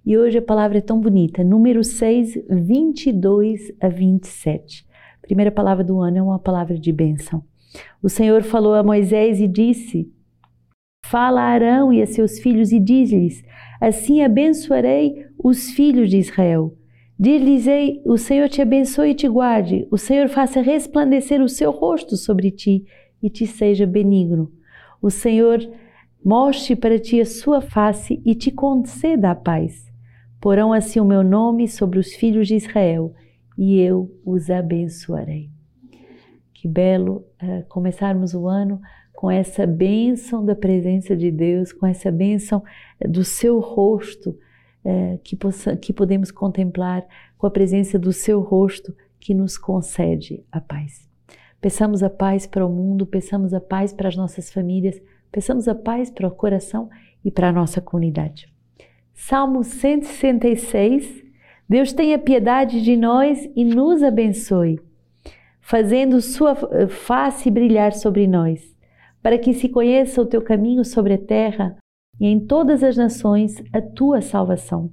E 0.06 0.18
hoje 0.18 0.38
a 0.38 0.42
palavra 0.42 0.78
é 0.78 0.82
tão 0.82 1.00
bonita, 1.00 1.44
número 1.44 1.84
6, 1.84 2.46
22 2.50 3.74
a 3.82 3.88
27. 3.88 4.86
A 5.18 5.22
primeira 5.26 5.52
palavra 5.52 5.84
do 5.84 6.00
ano 6.00 6.18
é 6.18 6.22
uma 6.22 6.38
palavra 6.38 6.78
de 6.78 6.92
bênção. 6.92 7.44
O 8.02 8.10
Senhor 8.10 8.44
falou 8.44 8.76
a 8.76 8.84
Moisés 8.84 9.42
e 9.42 9.48
disse: 9.48 10.12
Fala 11.06 11.42
a 11.42 11.46
Arão 11.46 11.92
e 11.92 12.02
a 12.02 12.06
seus 12.06 12.40
filhos 12.40 12.72
e 12.72 12.80
diz-lhes: 12.80 13.44
Assim 13.82 14.22
abençoarei 14.22 15.26
os 15.44 15.72
filhos 15.72 16.10
de 16.10 16.18
Israel. 16.18 16.76
Dir-lhes-ei: 17.18 18.02
O 18.06 18.18
Senhor 18.18 18.50
te 18.50 18.62
abençoe 18.62 19.12
e 19.12 19.16
te 19.16 19.28
guarde, 19.28 19.88
o 19.90 19.98
Senhor 19.98 20.28
faça 20.30 20.62
resplandecer 20.62 21.42
o 21.42 21.50
seu 21.50 21.72
rosto 21.72 22.16
sobre 22.16 22.52
ti 22.52 22.86
e 23.22 23.30
te 23.30 23.48
seja 23.48 23.88
benigno. 23.88 24.52
O 25.02 25.10
Senhor 25.10 25.60
mostre 26.26 26.76
para 26.76 26.98
ti 26.98 27.22
a 27.22 27.26
sua 27.26 27.62
face 27.62 28.20
e 28.26 28.34
te 28.34 28.50
conceda 28.50 29.30
a 29.30 29.36
paz. 29.36 29.94
Porão 30.42 30.74
assim 30.74 31.00
o 31.00 31.06
meu 31.06 31.24
nome 31.24 31.68
sobre 31.68 32.00
os 32.00 32.16
filhos 32.16 32.48
de 32.48 32.56
Israel, 32.56 33.14
e 33.56 33.80
eu 33.80 34.12
os 34.26 34.50
abençoarei. 34.50 35.52
Que 36.52 36.68
belo 36.68 37.24
uh, 37.42 37.64
começarmos 37.70 38.34
o 38.34 38.48
ano 38.48 38.82
com 39.14 39.30
essa 39.30 39.68
bênção 39.68 40.44
da 40.44 40.56
presença 40.56 41.16
de 41.16 41.30
Deus, 41.30 41.72
com 41.72 41.86
essa 41.86 42.12
bênção 42.12 42.64
do 43.08 43.24
seu 43.24 43.60
rosto 43.60 44.32
uh, 44.84 45.20
que, 45.24 45.36
possa, 45.36 45.78
que 45.78 45.94
podemos 45.94 46.32
contemplar, 46.32 47.06
com 47.38 47.46
a 47.46 47.52
presença 47.52 48.00
do 48.00 48.12
seu 48.12 48.42
rosto 48.42 48.96
que 49.20 49.36
nos 49.36 49.60
concede 49.60 50.44
a 50.52 50.60
paz. 50.60 51.08
Peçamos 51.62 52.02
a 52.02 52.10
paz 52.10 52.48
para 52.48 52.66
o 52.66 52.70
mundo, 52.70 53.06
peçamos 53.06 53.54
a 53.54 53.62
paz 53.62 53.94
para 53.94 54.08
as 54.08 54.16
nossas 54.16 54.52
famílias, 54.52 55.00
peçamos 55.36 55.68
a 55.68 55.76
paz 55.76 56.10
para 56.10 56.30
o 56.30 56.32
coração 56.32 56.90
e 57.22 57.30
para 57.30 57.50
a 57.50 57.52
nossa 57.52 57.82
comunidade. 57.82 58.48
Salmo 59.14 59.66
166. 59.66 61.26
Deus 61.68 61.92
tenha 61.92 62.18
piedade 62.18 62.82
de 62.82 62.96
nós 62.96 63.46
e 63.54 63.66
nos 63.66 64.02
abençoe, 64.02 64.80
fazendo 65.60 66.22
sua 66.22 66.56
face 66.88 67.52
brilhar 67.52 67.92
sobre 67.92 68.28
nós, 68.28 68.74
para 69.22 69.38
que 69.38 69.54
se 69.54 69.68
conheça 69.68 70.22
o 70.22 70.26
teu 70.26 70.42
caminho 70.42 70.86
sobre 70.86 71.16
a 71.16 71.18
terra 71.18 71.76
e 72.18 72.28
em 72.28 72.40
todas 72.40 72.82
as 72.82 72.96
nações 72.96 73.62
a 73.74 73.82
tua 73.82 74.22
salvação. 74.22 74.90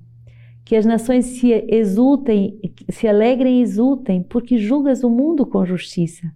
Que 0.65 0.75
as 0.75 0.85
nações 0.85 1.27
se 1.27 1.53
exultem, 1.69 2.59
se 2.89 3.07
alegrem 3.07 3.61
e 3.61 3.63
exultem, 3.63 4.25
porque 4.25 4.59
julgas 4.59 5.05
o 5.05 5.11
mundo 5.11 5.47
com 5.47 5.65
justiça. 5.65 6.33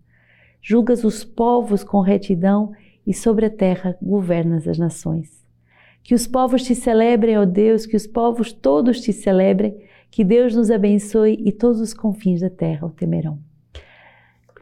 Julgas 0.62 1.02
os 1.02 1.24
povos 1.24 1.82
com 1.82 2.00
retidão 2.00 2.72
e 3.06 3.14
sobre 3.14 3.46
a 3.46 3.50
terra 3.50 3.96
governas 4.02 4.66
as 4.66 4.78
nações. 4.78 5.44
Que 6.02 6.14
os 6.14 6.26
povos 6.26 6.62
te 6.62 6.74
celebrem, 6.74 7.38
ó 7.38 7.44
Deus, 7.44 7.86
que 7.86 7.96
os 7.96 8.06
povos 8.06 8.52
todos 8.52 9.00
te 9.00 9.12
celebrem, 9.12 9.76
que 10.10 10.24
Deus 10.24 10.54
nos 10.54 10.70
abençoe 10.70 11.40
e 11.44 11.52
todos 11.52 11.80
os 11.80 11.92
confins 11.92 12.40
da 12.40 12.50
terra 12.50 12.86
o 12.86 12.90
temerão. 12.90 13.38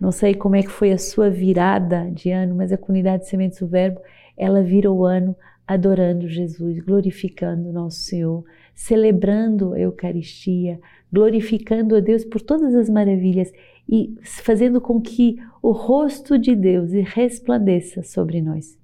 Não 0.00 0.10
sei 0.10 0.34
como 0.34 0.56
é 0.56 0.62
que 0.62 0.70
foi 0.70 0.92
a 0.92 0.98
sua 0.98 1.30
virada 1.30 2.10
de 2.10 2.30
ano, 2.30 2.54
mas 2.54 2.72
a 2.72 2.78
comunidade 2.78 3.22
de 3.22 3.28
Sementes 3.28 3.60
do 3.60 3.66
Verbo, 3.66 4.00
ela 4.36 4.62
vira 4.62 4.90
o 4.90 5.04
ano 5.04 5.36
adorando 5.66 6.28
Jesus, 6.28 6.80
glorificando 6.80 7.72
nosso 7.72 7.98
Senhor, 7.98 8.44
celebrando 8.74 9.72
a 9.72 9.78
Eucaristia, 9.78 10.80
glorificando 11.12 11.94
a 11.96 12.00
Deus 12.00 12.24
por 12.24 12.40
todas 12.40 12.74
as 12.74 12.90
maravilhas 12.90 13.52
e 13.88 14.14
fazendo 14.22 14.80
com 14.80 15.00
que 15.00 15.36
o 15.62 15.70
rosto 15.70 16.38
de 16.38 16.56
Deus 16.56 16.90
resplandeça 16.92 18.02
sobre 18.02 18.40
nós. 18.40 18.78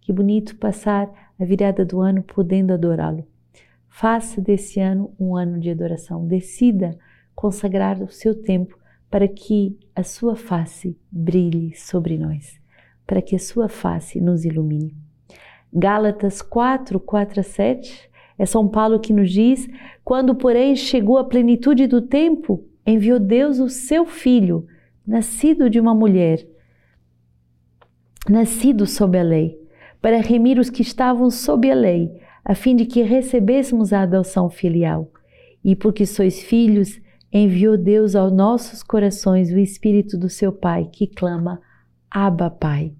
Que 0.00 0.12
bonito 0.12 0.56
passar 0.56 1.10
a 1.38 1.44
virada 1.44 1.84
do 1.84 2.00
ano 2.00 2.22
podendo 2.22 2.72
adorá-lo. 2.72 3.26
Faça 3.88 4.40
desse 4.40 4.80
ano 4.80 5.12
um 5.18 5.36
ano 5.36 5.58
de 5.58 5.70
adoração. 5.70 6.26
Decida 6.26 6.98
consagrar 7.34 8.02
o 8.02 8.10
seu 8.10 8.34
tempo 8.34 8.78
para 9.10 9.28
que 9.28 9.78
a 9.94 10.02
sua 10.02 10.36
face 10.36 10.98
brilhe 11.10 11.74
sobre 11.74 12.18
nós, 12.18 12.60
para 13.06 13.22
que 13.22 13.36
a 13.36 13.38
sua 13.38 13.68
face 13.68 14.20
nos 14.20 14.44
ilumine. 14.44 14.94
Gálatas 15.72 16.42
4, 16.42 16.98
4 17.00 17.40
a 17.40 17.42
7, 17.42 18.10
é 18.38 18.44
São 18.44 18.68
Paulo 18.68 19.00
que 19.00 19.12
nos 19.12 19.30
diz: 19.30 19.68
Quando, 20.04 20.34
porém, 20.34 20.76
chegou 20.76 21.18
a 21.18 21.24
plenitude 21.24 21.86
do 21.86 22.02
tempo, 22.02 22.64
enviou 22.86 23.18
Deus 23.18 23.58
o 23.58 23.68
seu 23.68 24.04
filho, 24.06 24.66
nascido 25.06 25.70
de 25.70 25.80
uma 25.80 25.94
mulher, 25.94 26.46
nascido 28.28 28.86
sob 28.86 29.18
a 29.18 29.22
lei 29.22 29.66
para 30.00 30.20
remir 30.20 30.58
os 30.58 30.70
que 30.70 30.82
estavam 30.82 31.30
sob 31.30 31.68
a 31.68 31.74
lei, 31.74 32.20
a 32.44 32.54
fim 32.54 32.76
de 32.76 32.86
que 32.86 33.02
recebêssemos 33.02 33.92
a 33.92 34.02
adoção 34.02 34.48
filial. 34.48 35.10
E 35.64 35.74
porque 35.74 36.06
sois 36.06 36.40
filhos, 36.42 37.00
enviou 37.32 37.76
Deus 37.76 38.14
aos 38.14 38.32
nossos 38.32 38.84
corações 38.84 39.50
o 39.50 39.58
Espírito 39.58 40.16
do 40.16 40.28
seu 40.28 40.52
Pai, 40.52 40.88
que 40.92 41.08
clama: 41.08 41.60
Abba, 42.08 42.50
Pai. 42.50 42.92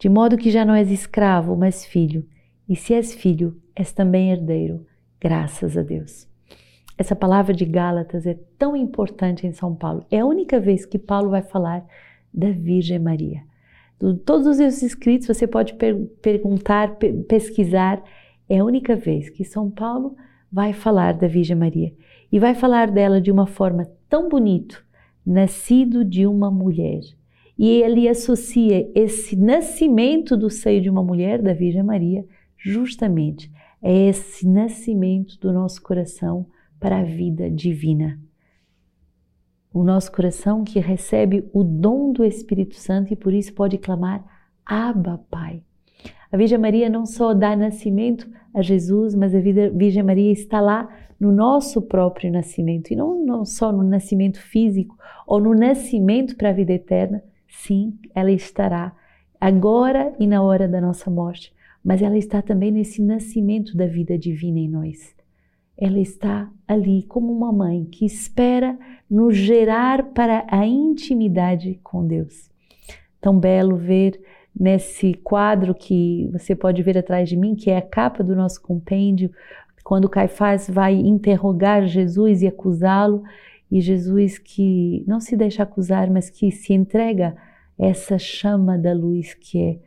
De 0.00 0.08
modo 0.08 0.36
que 0.36 0.50
já 0.50 0.64
não 0.64 0.74
és 0.74 0.90
escravo, 0.90 1.56
mas 1.56 1.84
filho. 1.84 2.26
E 2.68 2.74
se 2.74 2.92
és 2.92 3.14
filho, 3.14 3.56
és 3.78 3.92
também 3.92 4.32
herdeiro, 4.32 4.84
graças 5.20 5.76
a 5.76 5.82
Deus. 5.82 6.28
Essa 6.96 7.14
palavra 7.14 7.54
de 7.54 7.64
Gálatas 7.64 8.26
é 8.26 8.36
tão 8.58 8.74
importante 8.74 9.46
em 9.46 9.52
São 9.52 9.74
Paulo. 9.74 10.04
É 10.10 10.18
a 10.18 10.26
única 10.26 10.58
vez 10.58 10.84
que 10.84 10.98
Paulo 10.98 11.30
vai 11.30 11.42
falar 11.42 11.86
da 12.34 12.50
Virgem 12.50 12.98
Maria 12.98 13.48
todos 14.24 14.46
os 14.46 14.82
escritos 14.82 15.26
você 15.26 15.46
pode 15.46 15.74
per 15.74 15.96
perguntar, 16.22 16.96
pe 16.96 17.12
pesquisar. 17.12 18.02
É 18.48 18.58
a 18.58 18.64
única 18.64 18.96
vez 18.96 19.28
que 19.28 19.44
São 19.44 19.70
Paulo 19.70 20.16
vai 20.50 20.72
falar 20.72 21.14
da 21.14 21.26
Virgem 21.26 21.56
Maria 21.56 21.92
e 22.30 22.38
vai 22.38 22.54
falar 22.54 22.90
dela 22.90 23.20
de 23.20 23.30
uma 23.30 23.46
forma 23.46 23.90
tão 24.08 24.28
bonito, 24.28 24.84
nascido 25.26 26.04
de 26.04 26.26
uma 26.26 26.50
mulher. 26.50 27.00
E 27.58 27.68
ele 27.68 28.08
associa 28.08 28.88
esse 28.94 29.36
nascimento 29.36 30.36
do 30.36 30.48
seio 30.48 30.80
de 30.80 30.88
uma 30.88 31.02
mulher, 31.02 31.42
da 31.42 31.52
Virgem 31.52 31.82
Maria, 31.82 32.24
justamente 32.56 33.50
a 33.82 33.90
esse 33.90 34.46
nascimento 34.46 35.38
do 35.38 35.52
nosso 35.52 35.82
coração 35.82 36.46
para 36.78 36.98
a 36.98 37.04
vida 37.04 37.50
divina 37.50 38.18
o 39.72 39.84
nosso 39.84 40.10
coração 40.10 40.64
que 40.64 40.78
recebe 40.80 41.48
o 41.52 41.62
dom 41.62 42.12
do 42.12 42.24
Espírito 42.24 42.74
Santo 42.74 43.12
e 43.12 43.16
por 43.16 43.32
isso 43.32 43.52
pode 43.54 43.78
clamar 43.78 44.24
Abba, 44.64 45.20
Pai. 45.30 45.62
A 46.30 46.36
Virgem 46.36 46.58
Maria 46.58 46.90
não 46.90 47.06
só 47.06 47.32
dá 47.32 47.56
nascimento 47.56 48.28
a 48.52 48.60
Jesus, 48.60 49.14
mas 49.14 49.34
a 49.34 49.40
Virgem 49.40 50.02
Maria 50.02 50.32
está 50.32 50.60
lá 50.60 50.88
no 51.18 51.32
nosso 51.32 51.80
próprio 51.82 52.30
nascimento 52.30 52.90
e 52.90 52.96
não, 52.96 53.24
não 53.24 53.44
só 53.44 53.72
no 53.72 53.82
nascimento 53.82 54.40
físico 54.40 54.96
ou 55.26 55.40
no 55.40 55.54
nascimento 55.54 56.36
para 56.36 56.50
a 56.50 56.52
vida 56.52 56.72
eterna. 56.72 57.22
Sim, 57.48 57.98
ela 58.14 58.30
estará 58.30 58.92
agora 59.40 60.12
e 60.18 60.26
na 60.26 60.42
hora 60.42 60.68
da 60.68 60.80
nossa 60.80 61.10
morte, 61.10 61.54
mas 61.88 62.02
ela 62.02 62.18
está 62.18 62.42
também 62.42 62.70
nesse 62.70 63.00
nascimento 63.02 63.76
da 63.76 63.86
vida 63.86 64.18
divina 64.18 64.58
em 64.58 64.68
nós 64.68 65.18
ela 65.78 66.00
está 66.00 66.50
ali 66.66 67.04
como 67.04 67.32
uma 67.32 67.52
mãe 67.52 67.84
que 67.84 68.04
espera 68.04 68.76
nos 69.08 69.36
gerar 69.36 70.06
para 70.12 70.44
a 70.50 70.66
intimidade 70.66 71.78
com 71.84 72.04
Deus. 72.04 72.50
Tão 73.20 73.38
belo 73.38 73.76
ver 73.76 74.20
nesse 74.58 75.14
quadro 75.14 75.72
que 75.72 76.28
você 76.32 76.56
pode 76.56 76.82
ver 76.82 76.98
atrás 76.98 77.28
de 77.28 77.36
mim, 77.36 77.54
que 77.54 77.70
é 77.70 77.76
a 77.76 77.82
capa 77.82 78.24
do 78.24 78.34
nosso 78.34 78.60
compêndio, 78.60 79.30
quando 79.84 80.08
Caifás 80.08 80.68
vai 80.68 80.94
interrogar 80.94 81.86
Jesus 81.86 82.42
e 82.42 82.48
acusá-lo, 82.48 83.22
e 83.70 83.80
Jesus 83.80 84.36
que 84.36 85.04
não 85.06 85.20
se 85.20 85.36
deixa 85.36 85.62
acusar, 85.62 86.10
mas 86.10 86.28
que 86.28 86.50
se 86.50 86.72
entrega 86.72 87.36
essa 87.78 88.18
chama 88.18 88.76
da 88.76 88.92
luz 88.92 89.34
que 89.34 89.62
é 89.62 89.78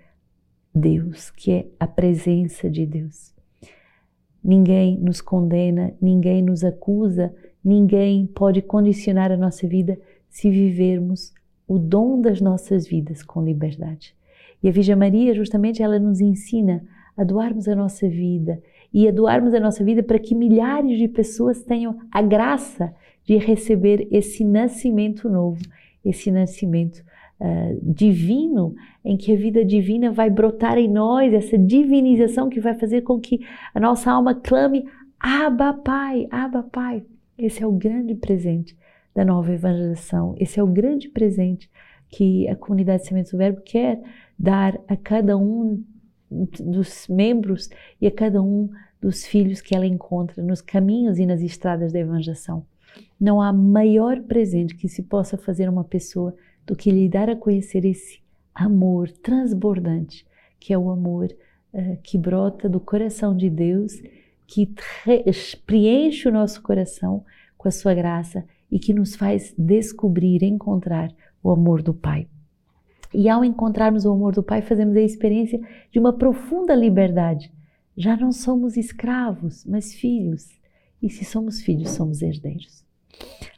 Deus, 0.73 1.29
que 1.31 1.51
é 1.51 1.67
a 1.79 1.87
presença 1.87 2.69
de 2.69 2.85
Deus. 2.85 3.33
Ninguém 4.43 4.97
nos 4.97 5.21
condena, 5.21 5.93
ninguém 6.01 6.41
nos 6.41 6.63
acusa, 6.63 7.33
ninguém 7.63 8.25
pode 8.25 8.61
condicionar 8.61 9.31
a 9.31 9.37
nossa 9.37 9.67
vida 9.67 9.99
se 10.29 10.49
vivermos 10.49 11.33
o 11.67 11.77
dom 11.77 12.19
das 12.19 12.41
nossas 12.41 12.87
vidas 12.87 13.21
com 13.21 13.43
liberdade. 13.43 14.15
E 14.63 14.69
a 14.69 14.71
Virgem 14.71 14.95
Maria, 14.95 15.33
justamente, 15.33 15.81
ela 15.83 15.99
nos 15.99 16.19
ensina 16.21 16.83
a 17.15 17.23
doarmos 17.23 17.67
a 17.67 17.75
nossa 17.75 18.07
vida 18.07 18.61
e 18.93 19.07
a 19.07 19.11
doarmos 19.11 19.53
a 19.53 19.59
nossa 19.59 19.83
vida 19.83 20.01
para 20.01 20.19
que 20.19 20.35
milhares 20.35 20.97
de 20.97 21.07
pessoas 21.07 21.63
tenham 21.63 21.97
a 22.11 22.21
graça 22.21 22.93
de 23.23 23.37
receber 23.37 24.07
esse 24.11 24.43
nascimento 24.43 25.29
novo, 25.29 25.61
esse 26.03 26.31
nascimento 26.31 27.03
uh, 27.41 27.93
divino, 27.93 28.75
em 29.03 29.17
que 29.17 29.33
a 29.33 29.35
vida 29.35 29.65
divina 29.65 30.11
vai 30.11 30.29
brotar 30.29 30.77
em 30.77 30.87
nós, 30.87 31.33
essa 31.33 31.57
divinização 31.57 32.49
que 32.49 32.59
vai 32.59 32.75
fazer 32.75 33.01
com 33.01 33.19
que 33.19 33.41
a 33.73 33.79
nossa 33.79 34.11
alma 34.11 34.35
clame: 34.35 34.85
Abba, 35.19 35.73
Pai, 35.73 36.27
Abba, 36.29 36.63
Pai. 36.63 37.03
Esse 37.37 37.63
é 37.63 37.67
o 37.67 37.71
grande 37.71 38.13
presente 38.13 38.77
da 39.13 39.25
nova 39.25 39.51
evangelização, 39.51 40.35
esse 40.37 40.59
é 40.59 40.63
o 40.63 40.67
grande 40.67 41.09
presente 41.09 41.69
que 42.07 42.47
a 42.47 42.55
comunidade 42.55 43.05
Sementes 43.05 43.31
do 43.31 43.37
Verbo 43.37 43.61
quer 43.61 44.01
dar 44.37 44.79
a 44.87 44.95
cada 44.95 45.37
um 45.37 45.83
dos 46.29 47.07
membros 47.07 47.69
e 47.99 48.07
a 48.07 48.11
cada 48.11 48.41
um 48.41 48.69
dos 49.01 49.25
filhos 49.25 49.61
que 49.61 49.75
ela 49.75 49.85
encontra 49.85 50.43
nos 50.43 50.61
caminhos 50.61 51.17
e 51.17 51.25
nas 51.25 51.41
estradas 51.41 51.91
da 51.91 51.99
evangelização. 51.99 52.65
Não 53.19 53.41
há 53.41 53.51
maior 53.51 54.21
presente 54.21 54.75
que 54.75 54.87
se 54.87 55.03
possa 55.03 55.37
fazer 55.37 55.65
a 55.65 55.71
uma 55.71 55.83
pessoa 55.83 56.35
do 56.65 56.75
que 56.75 56.91
lhe 56.91 57.09
dar 57.09 57.29
a 57.29 57.35
conhecer 57.35 57.85
esse 57.85 58.19
amor 58.53 59.09
transbordante, 59.11 60.25
que 60.59 60.73
é 60.73 60.77
o 60.77 60.89
amor 60.89 61.33
uh, 61.73 61.97
que 62.03 62.17
brota 62.17 62.69
do 62.69 62.79
coração 62.79 63.35
de 63.35 63.49
Deus, 63.49 64.01
que 64.47 64.69
preenche 65.65 66.27
o 66.27 66.31
nosso 66.31 66.61
coração 66.61 67.23
com 67.57 67.67
a 67.67 67.71
sua 67.71 67.93
graça 67.93 68.43
e 68.71 68.79
que 68.79 68.93
nos 68.93 69.15
faz 69.15 69.53
descobrir, 69.57 70.43
encontrar 70.43 71.13
o 71.43 71.51
amor 71.51 71.81
do 71.81 71.93
Pai. 71.93 72.27
E 73.13 73.27
ao 73.27 73.43
encontrarmos 73.43 74.05
o 74.05 74.11
amor 74.11 74.33
do 74.33 74.43
Pai, 74.43 74.61
fazemos 74.61 74.95
a 74.95 75.01
experiência 75.01 75.59
de 75.91 75.99
uma 75.99 76.13
profunda 76.13 76.73
liberdade. 76.73 77.51
Já 77.95 78.15
não 78.15 78.31
somos 78.31 78.77
escravos, 78.77 79.65
mas 79.65 79.93
filhos. 79.93 80.49
E 81.01 81.09
se 81.09 81.25
somos 81.25 81.61
filhos, 81.61 81.91
somos 81.91 82.21
herdeiros. 82.21 82.85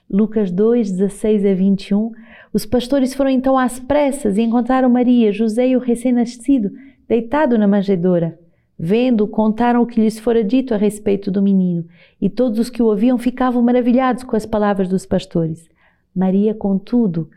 Lucas 0.10 0.52
2, 0.52 0.92
16 0.92 1.46
a 1.46 1.54
21. 1.54 2.12
Os 2.54 2.68
pastores 2.68 3.16
foram 3.16 3.32
então 3.32 3.58
às 3.58 3.80
pressas 3.80 4.38
e 4.38 4.44
encontraram 4.44 4.88
Maria, 4.88 5.32
José 5.32 5.70
e 5.70 5.76
o 5.76 5.80
recém-nascido 5.80 6.72
deitado 7.08 7.58
na 7.58 7.68
manjedoura. 7.68 8.38
Vendo, 8.78 9.28
contaram 9.28 9.82
o 9.82 9.88
que 9.88 10.00
lhes 10.00 10.20
fora 10.20 10.44
dito 10.44 10.74
a 10.74 10.78
respeito 10.78 11.32
do 11.32 11.42
menino, 11.42 11.86
e 12.22 12.30
todos 12.30 12.60
os 12.60 12.70
que 12.70 12.82
o 12.82 12.86
ouviam 12.86 13.18
ficavam 13.18 13.62
maravilhados 13.62 14.24
com 14.24 14.36
as 14.36 14.46
palavras 14.46 14.88
dos 14.88 15.06
pastores. 15.06 15.68
Maria, 16.16 16.54
contudo, 16.54 17.30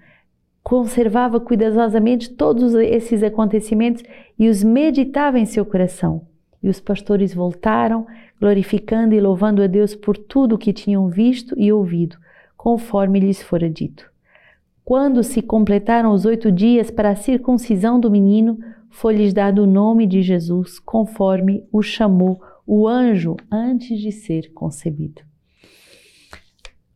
conservava 0.63 1.41
cuidadosamente 1.41 2.31
todos 2.31 2.75
esses 2.75 3.23
acontecimentos 3.23 4.03
e 4.39 4.49
os 4.49 4.63
meditava 4.63 5.39
em 5.39 5.47
seu 5.47 5.65
coração. 5.65 6.27
E 6.63 6.69
os 6.69 6.81
pastores 6.81 7.33
voltaram, 7.33 8.07
glorificando 8.39 9.15
e 9.15 9.21
louvando 9.21 9.63
a 9.63 9.67
Deus 9.67 9.95
por 9.95 10.17
tudo 10.17 10.57
o 10.57 10.59
que 10.59 10.73
tinham 10.73 11.09
visto 11.09 11.55
e 11.59 11.73
ouvido, 11.73 12.17
conforme 12.57 13.21
lhes 13.21 13.41
fora 13.41 13.71
dito. 13.71 14.16
Quando 14.87 15.25
se 15.25 15.43
completaram 15.43 16.13
os 16.13 16.25
oito 16.25 16.53
dias 16.53 16.93
para 16.93 17.11
a 17.11 17.17
circuncisão 17.17 17.99
do 17.99 18.09
menino, 18.09 18.57
foi-lhes 18.89 19.35
dado 19.35 19.65
o 19.65 19.67
nome 19.67 20.07
de 20.07 20.23
Jesus, 20.23 20.79
conforme 20.79 21.67
o 21.73 21.83
chamou 21.83 22.41
o 22.65 22.87
anjo 22.87 23.35
antes 23.51 23.99
de 23.99 24.13
ser 24.13 24.53
concebido. 24.53 25.23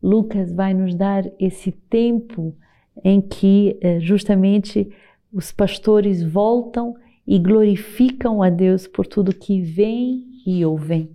Lucas 0.01 0.53
vai 0.53 0.73
nos 0.73 0.95
dar 0.95 1.25
esse 1.37 1.73
tempo 1.73 2.55
em 3.03 3.19
que 3.19 3.77
eh, 3.81 3.99
justamente 3.99 4.89
os 5.33 5.51
pastores 5.51 6.23
voltam 6.23 6.95
e 7.27 7.37
glorificam 7.37 8.41
a 8.41 8.49
Deus 8.49 8.87
por 8.87 9.05
tudo 9.05 9.35
que 9.35 9.59
vem 9.59 10.27
e 10.47 10.63
ouvem. 10.63 11.11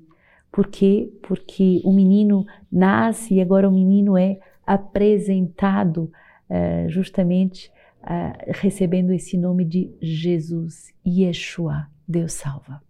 Por 0.53 0.67
quê? 0.67 1.11
Porque 1.23 1.81
o 1.85 1.91
menino 1.91 2.45
nasce 2.71 3.37
e 3.37 3.41
agora 3.41 3.67
o 3.67 3.73
menino 3.73 4.15
é 4.15 4.39
apresentado 4.67 6.13
uh, 6.51 6.89
justamente 6.89 7.71
uh, 8.03 8.53
recebendo 8.55 9.13
esse 9.13 9.37
nome 9.37 9.65
de 9.65 9.91
Jesus, 10.01 10.93
Yeshua, 11.07 11.89
Deus 12.07 12.33
salva. 12.33 12.83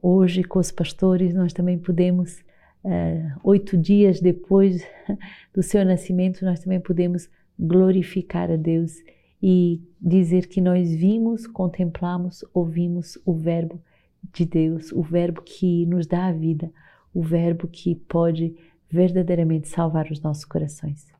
Hoje, 0.00 0.44
com 0.44 0.58
os 0.58 0.70
pastores, 0.70 1.34
nós 1.34 1.52
também 1.52 1.78
podemos, 1.78 2.40
uh, 2.84 3.40
oito 3.42 3.76
dias 3.76 4.20
depois 4.20 4.86
do 5.52 5.62
seu 5.62 5.84
nascimento, 5.84 6.44
nós 6.44 6.60
também 6.60 6.80
podemos 6.80 7.28
glorificar 7.58 8.50
a 8.50 8.56
Deus 8.56 8.92
e 9.42 9.82
dizer 10.00 10.46
que 10.48 10.60
nós 10.60 10.94
vimos, 10.94 11.46
contemplamos, 11.46 12.44
ouvimos 12.54 13.18
o 13.24 13.34
Verbo 13.34 13.80
de 14.32 14.44
Deus, 14.44 14.92
o 14.92 15.02
Verbo 15.02 15.42
que 15.42 15.86
nos 15.86 16.06
dá 16.06 16.26
a 16.26 16.32
vida, 16.32 16.70
o 17.12 17.22
Verbo 17.22 17.68
que 17.68 17.94
pode 17.94 18.54
verdadeiramente 18.90 19.68
salvar 19.68 20.10
os 20.10 20.20
nossos 20.20 20.44
corações. 20.44 21.15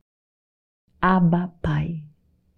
Abba 1.09 1.55
Pai, 1.63 2.03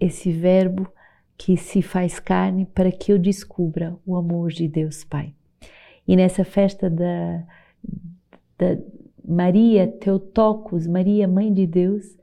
esse 0.00 0.32
Verbo 0.32 0.90
que 1.36 1.54
se 1.58 1.82
faz 1.82 2.18
carne 2.18 2.64
para 2.64 2.90
que 2.90 3.12
eu 3.12 3.18
descubra 3.18 3.94
o 4.06 4.16
amor 4.16 4.48
de 4.48 4.66
Deus 4.66 5.04
Pai. 5.04 5.34
E 6.06 6.16
nessa 6.16 6.44
festa 6.44 6.88
da, 6.88 7.44
da 8.56 8.78
Maria 9.22 9.86
Teotocos, 9.86 10.86
Maria 10.86 11.28
Mãe 11.28 11.52
de 11.52 11.66
Deus, 11.66 12.16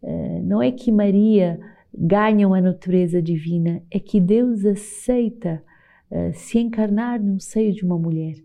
eh, 0.00 0.40
não 0.44 0.62
é 0.62 0.70
que 0.70 0.92
Maria 0.92 1.58
ganha 1.92 2.46
uma 2.46 2.60
natureza 2.60 3.20
divina, 3.20 3.82
é 3.90 3.98
que 3.98 4.20
Deus 4.20 4.64
aceita 4.64 5.64
eh, 6.08 6.32
se 6.32 6.60
encarnar 6.60 7.20
no 7.20 7.40
seio 7.40 7.74
de 7.74 7.84
uma 7.84 7.98
mulher. 7.98 8.36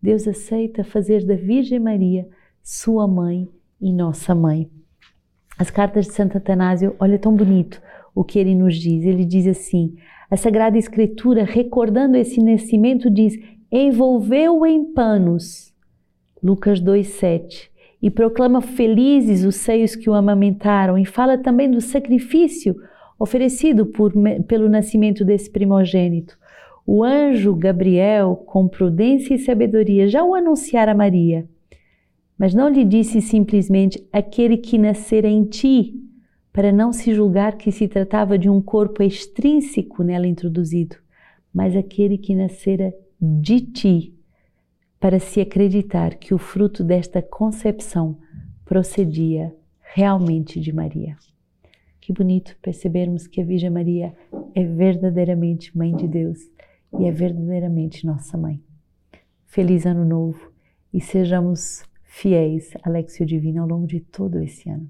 Deus 0.00 0.28
aceita 0.28 0.84
fazer 0.84 1.26
da 1.26 1.34
Virgem 1.34 1.80
Maria 1.80 2.28
sua 2.62 3.08
mãe 3.08 3.48
e 3.80 3.92
nossa 3.92 4.32
mãe. 4.32 4.70
As 5.58 5.70
cartas 5.70 6.06
de 6.06 6.12
Santo 6.12 6.36
Atanásio, 6.36 6.94
olha 6.98 7.18
tão 7.18 7.34
bonito 7.34 7.80
o 8.14 8.24
que 8.24 8.38
ele 8.38 8.54
nos 8.54 8.76
diz. 8.76 9.04
Ele 9.04 9.24
diz 9.24 9.46
assim: 9.46 9.94
a 10.30 10.36
Sagrada 10.36 10.76
Escritura, 10.76 11.44
recordando 11.44 12.16
esse 12.16 12.42
nascimento, 12.42 13.10
diz: 13.10 13.38
envolveu 13.70 14.64
em 14.66 14.92
panos. 14.92 15.72
Lucas 16.42 16.80
2,7 16.80 17.74
e 18.04 18.10
proclama 18.10 18.60
felizes 18.60 19.44
os 19.44 19.56
seios 19.56 19.96
que 19.96 20.10
o 20.10 20.12
amamentaram 20.12 20.98
e 20.98 21.06
fala 21.06 21.38
também 21.38 21.70
do 21.70 21.80
sacrifício 21.80 22.76
oferecido 23.18 23.86
por, 23.86 24.12
pelo 24.46 24.68
nascimento 24.68 25.24
desse 25.24 25.50
primogênito. 25.50 26.36
O 26.86 27.02
anjo 27.02 27.54
Gabriel, 27.54 28.36
com 28.44 28.68
prudência 28.68 29.32
e 29.34 29.38
sabedoria, 29.38 30.06
já 30.06 30.22
o 30.22 30.34
anunciara 30.34 30.92
a 30.92 30.94
Maria, 30.94 31.48
mas 32.38 32.54
não 32.54 32.68
lhe 32.68 32.84
disse 32.84 33.20
simplesmente 33.20 34.06
aquele 34.12 34.56
que 34.56 34.76
nascera 34.78 35.28
em 35.28 35.44
ti, 35.44 36.00
para 36.52 36.72
não 36.72 36.92
se 36.92 37.12
julgar 37.14 37.56
que 37.56 37.72
se 37.72 37.88
tratava 37.88 38.38
de 38.38 38.48
um 38.48 38.60
corpo 38.60 39.02
extrínseco 39.02 40.02
nela 40.02 40.26
introduzido, 40.26 40.96
mas 41.52 41.76
aquele 41.76 42.16
que 42.18 42.34
nascera 42.34 42.94
de 43.20 43.60
ti, 43.60 44.14
para 45.00 45.18
se 45.18 45.40
acreditar 45.40 46.14
que 46.14 46.32
o 46.32 46.38
fruto 46.38 46.82
desta 46.82 47.20
concepção 47.20 48.18
procedia 48.64 49.54
realmente 49.80 50.58
de 50.58 50.72
Maria. 50.72 51.16
Que 52.00 52.12
bonito 52.12 52.56
percebermos 52.60 53.26
que 53.26 53.40
a 53.40 53.44
Virgem 53.44 53.70
Maria 53.70 54.14
é 54.54 54.64
verdadeiramente 54.64 55.76
Mãe 55.76 55.94
de 55.94 56.08
Deus 56.08 56.38
e 56.98 57.04
é 57.04 57.10
verdadeiramente 57.10 58.06
nossa 58.06 58.36
Mãe. 58.36 58.62
Feliz 59.46 59.86
Ano 59.86 60.04
Novo 60.04 60.52
e 60.92 61.00
sejamos 61.00 61.82
fiéis 62.14 62.76
à 62.84 62.90
Lexio 62.90 63.26
Divina 63.26 63.60
ao 63.60 63.66
longo 63.66 63.88
de 63.88 63.98
todo 63.98 64.40
esse 64.40 64.70
ano. 64.70 64.88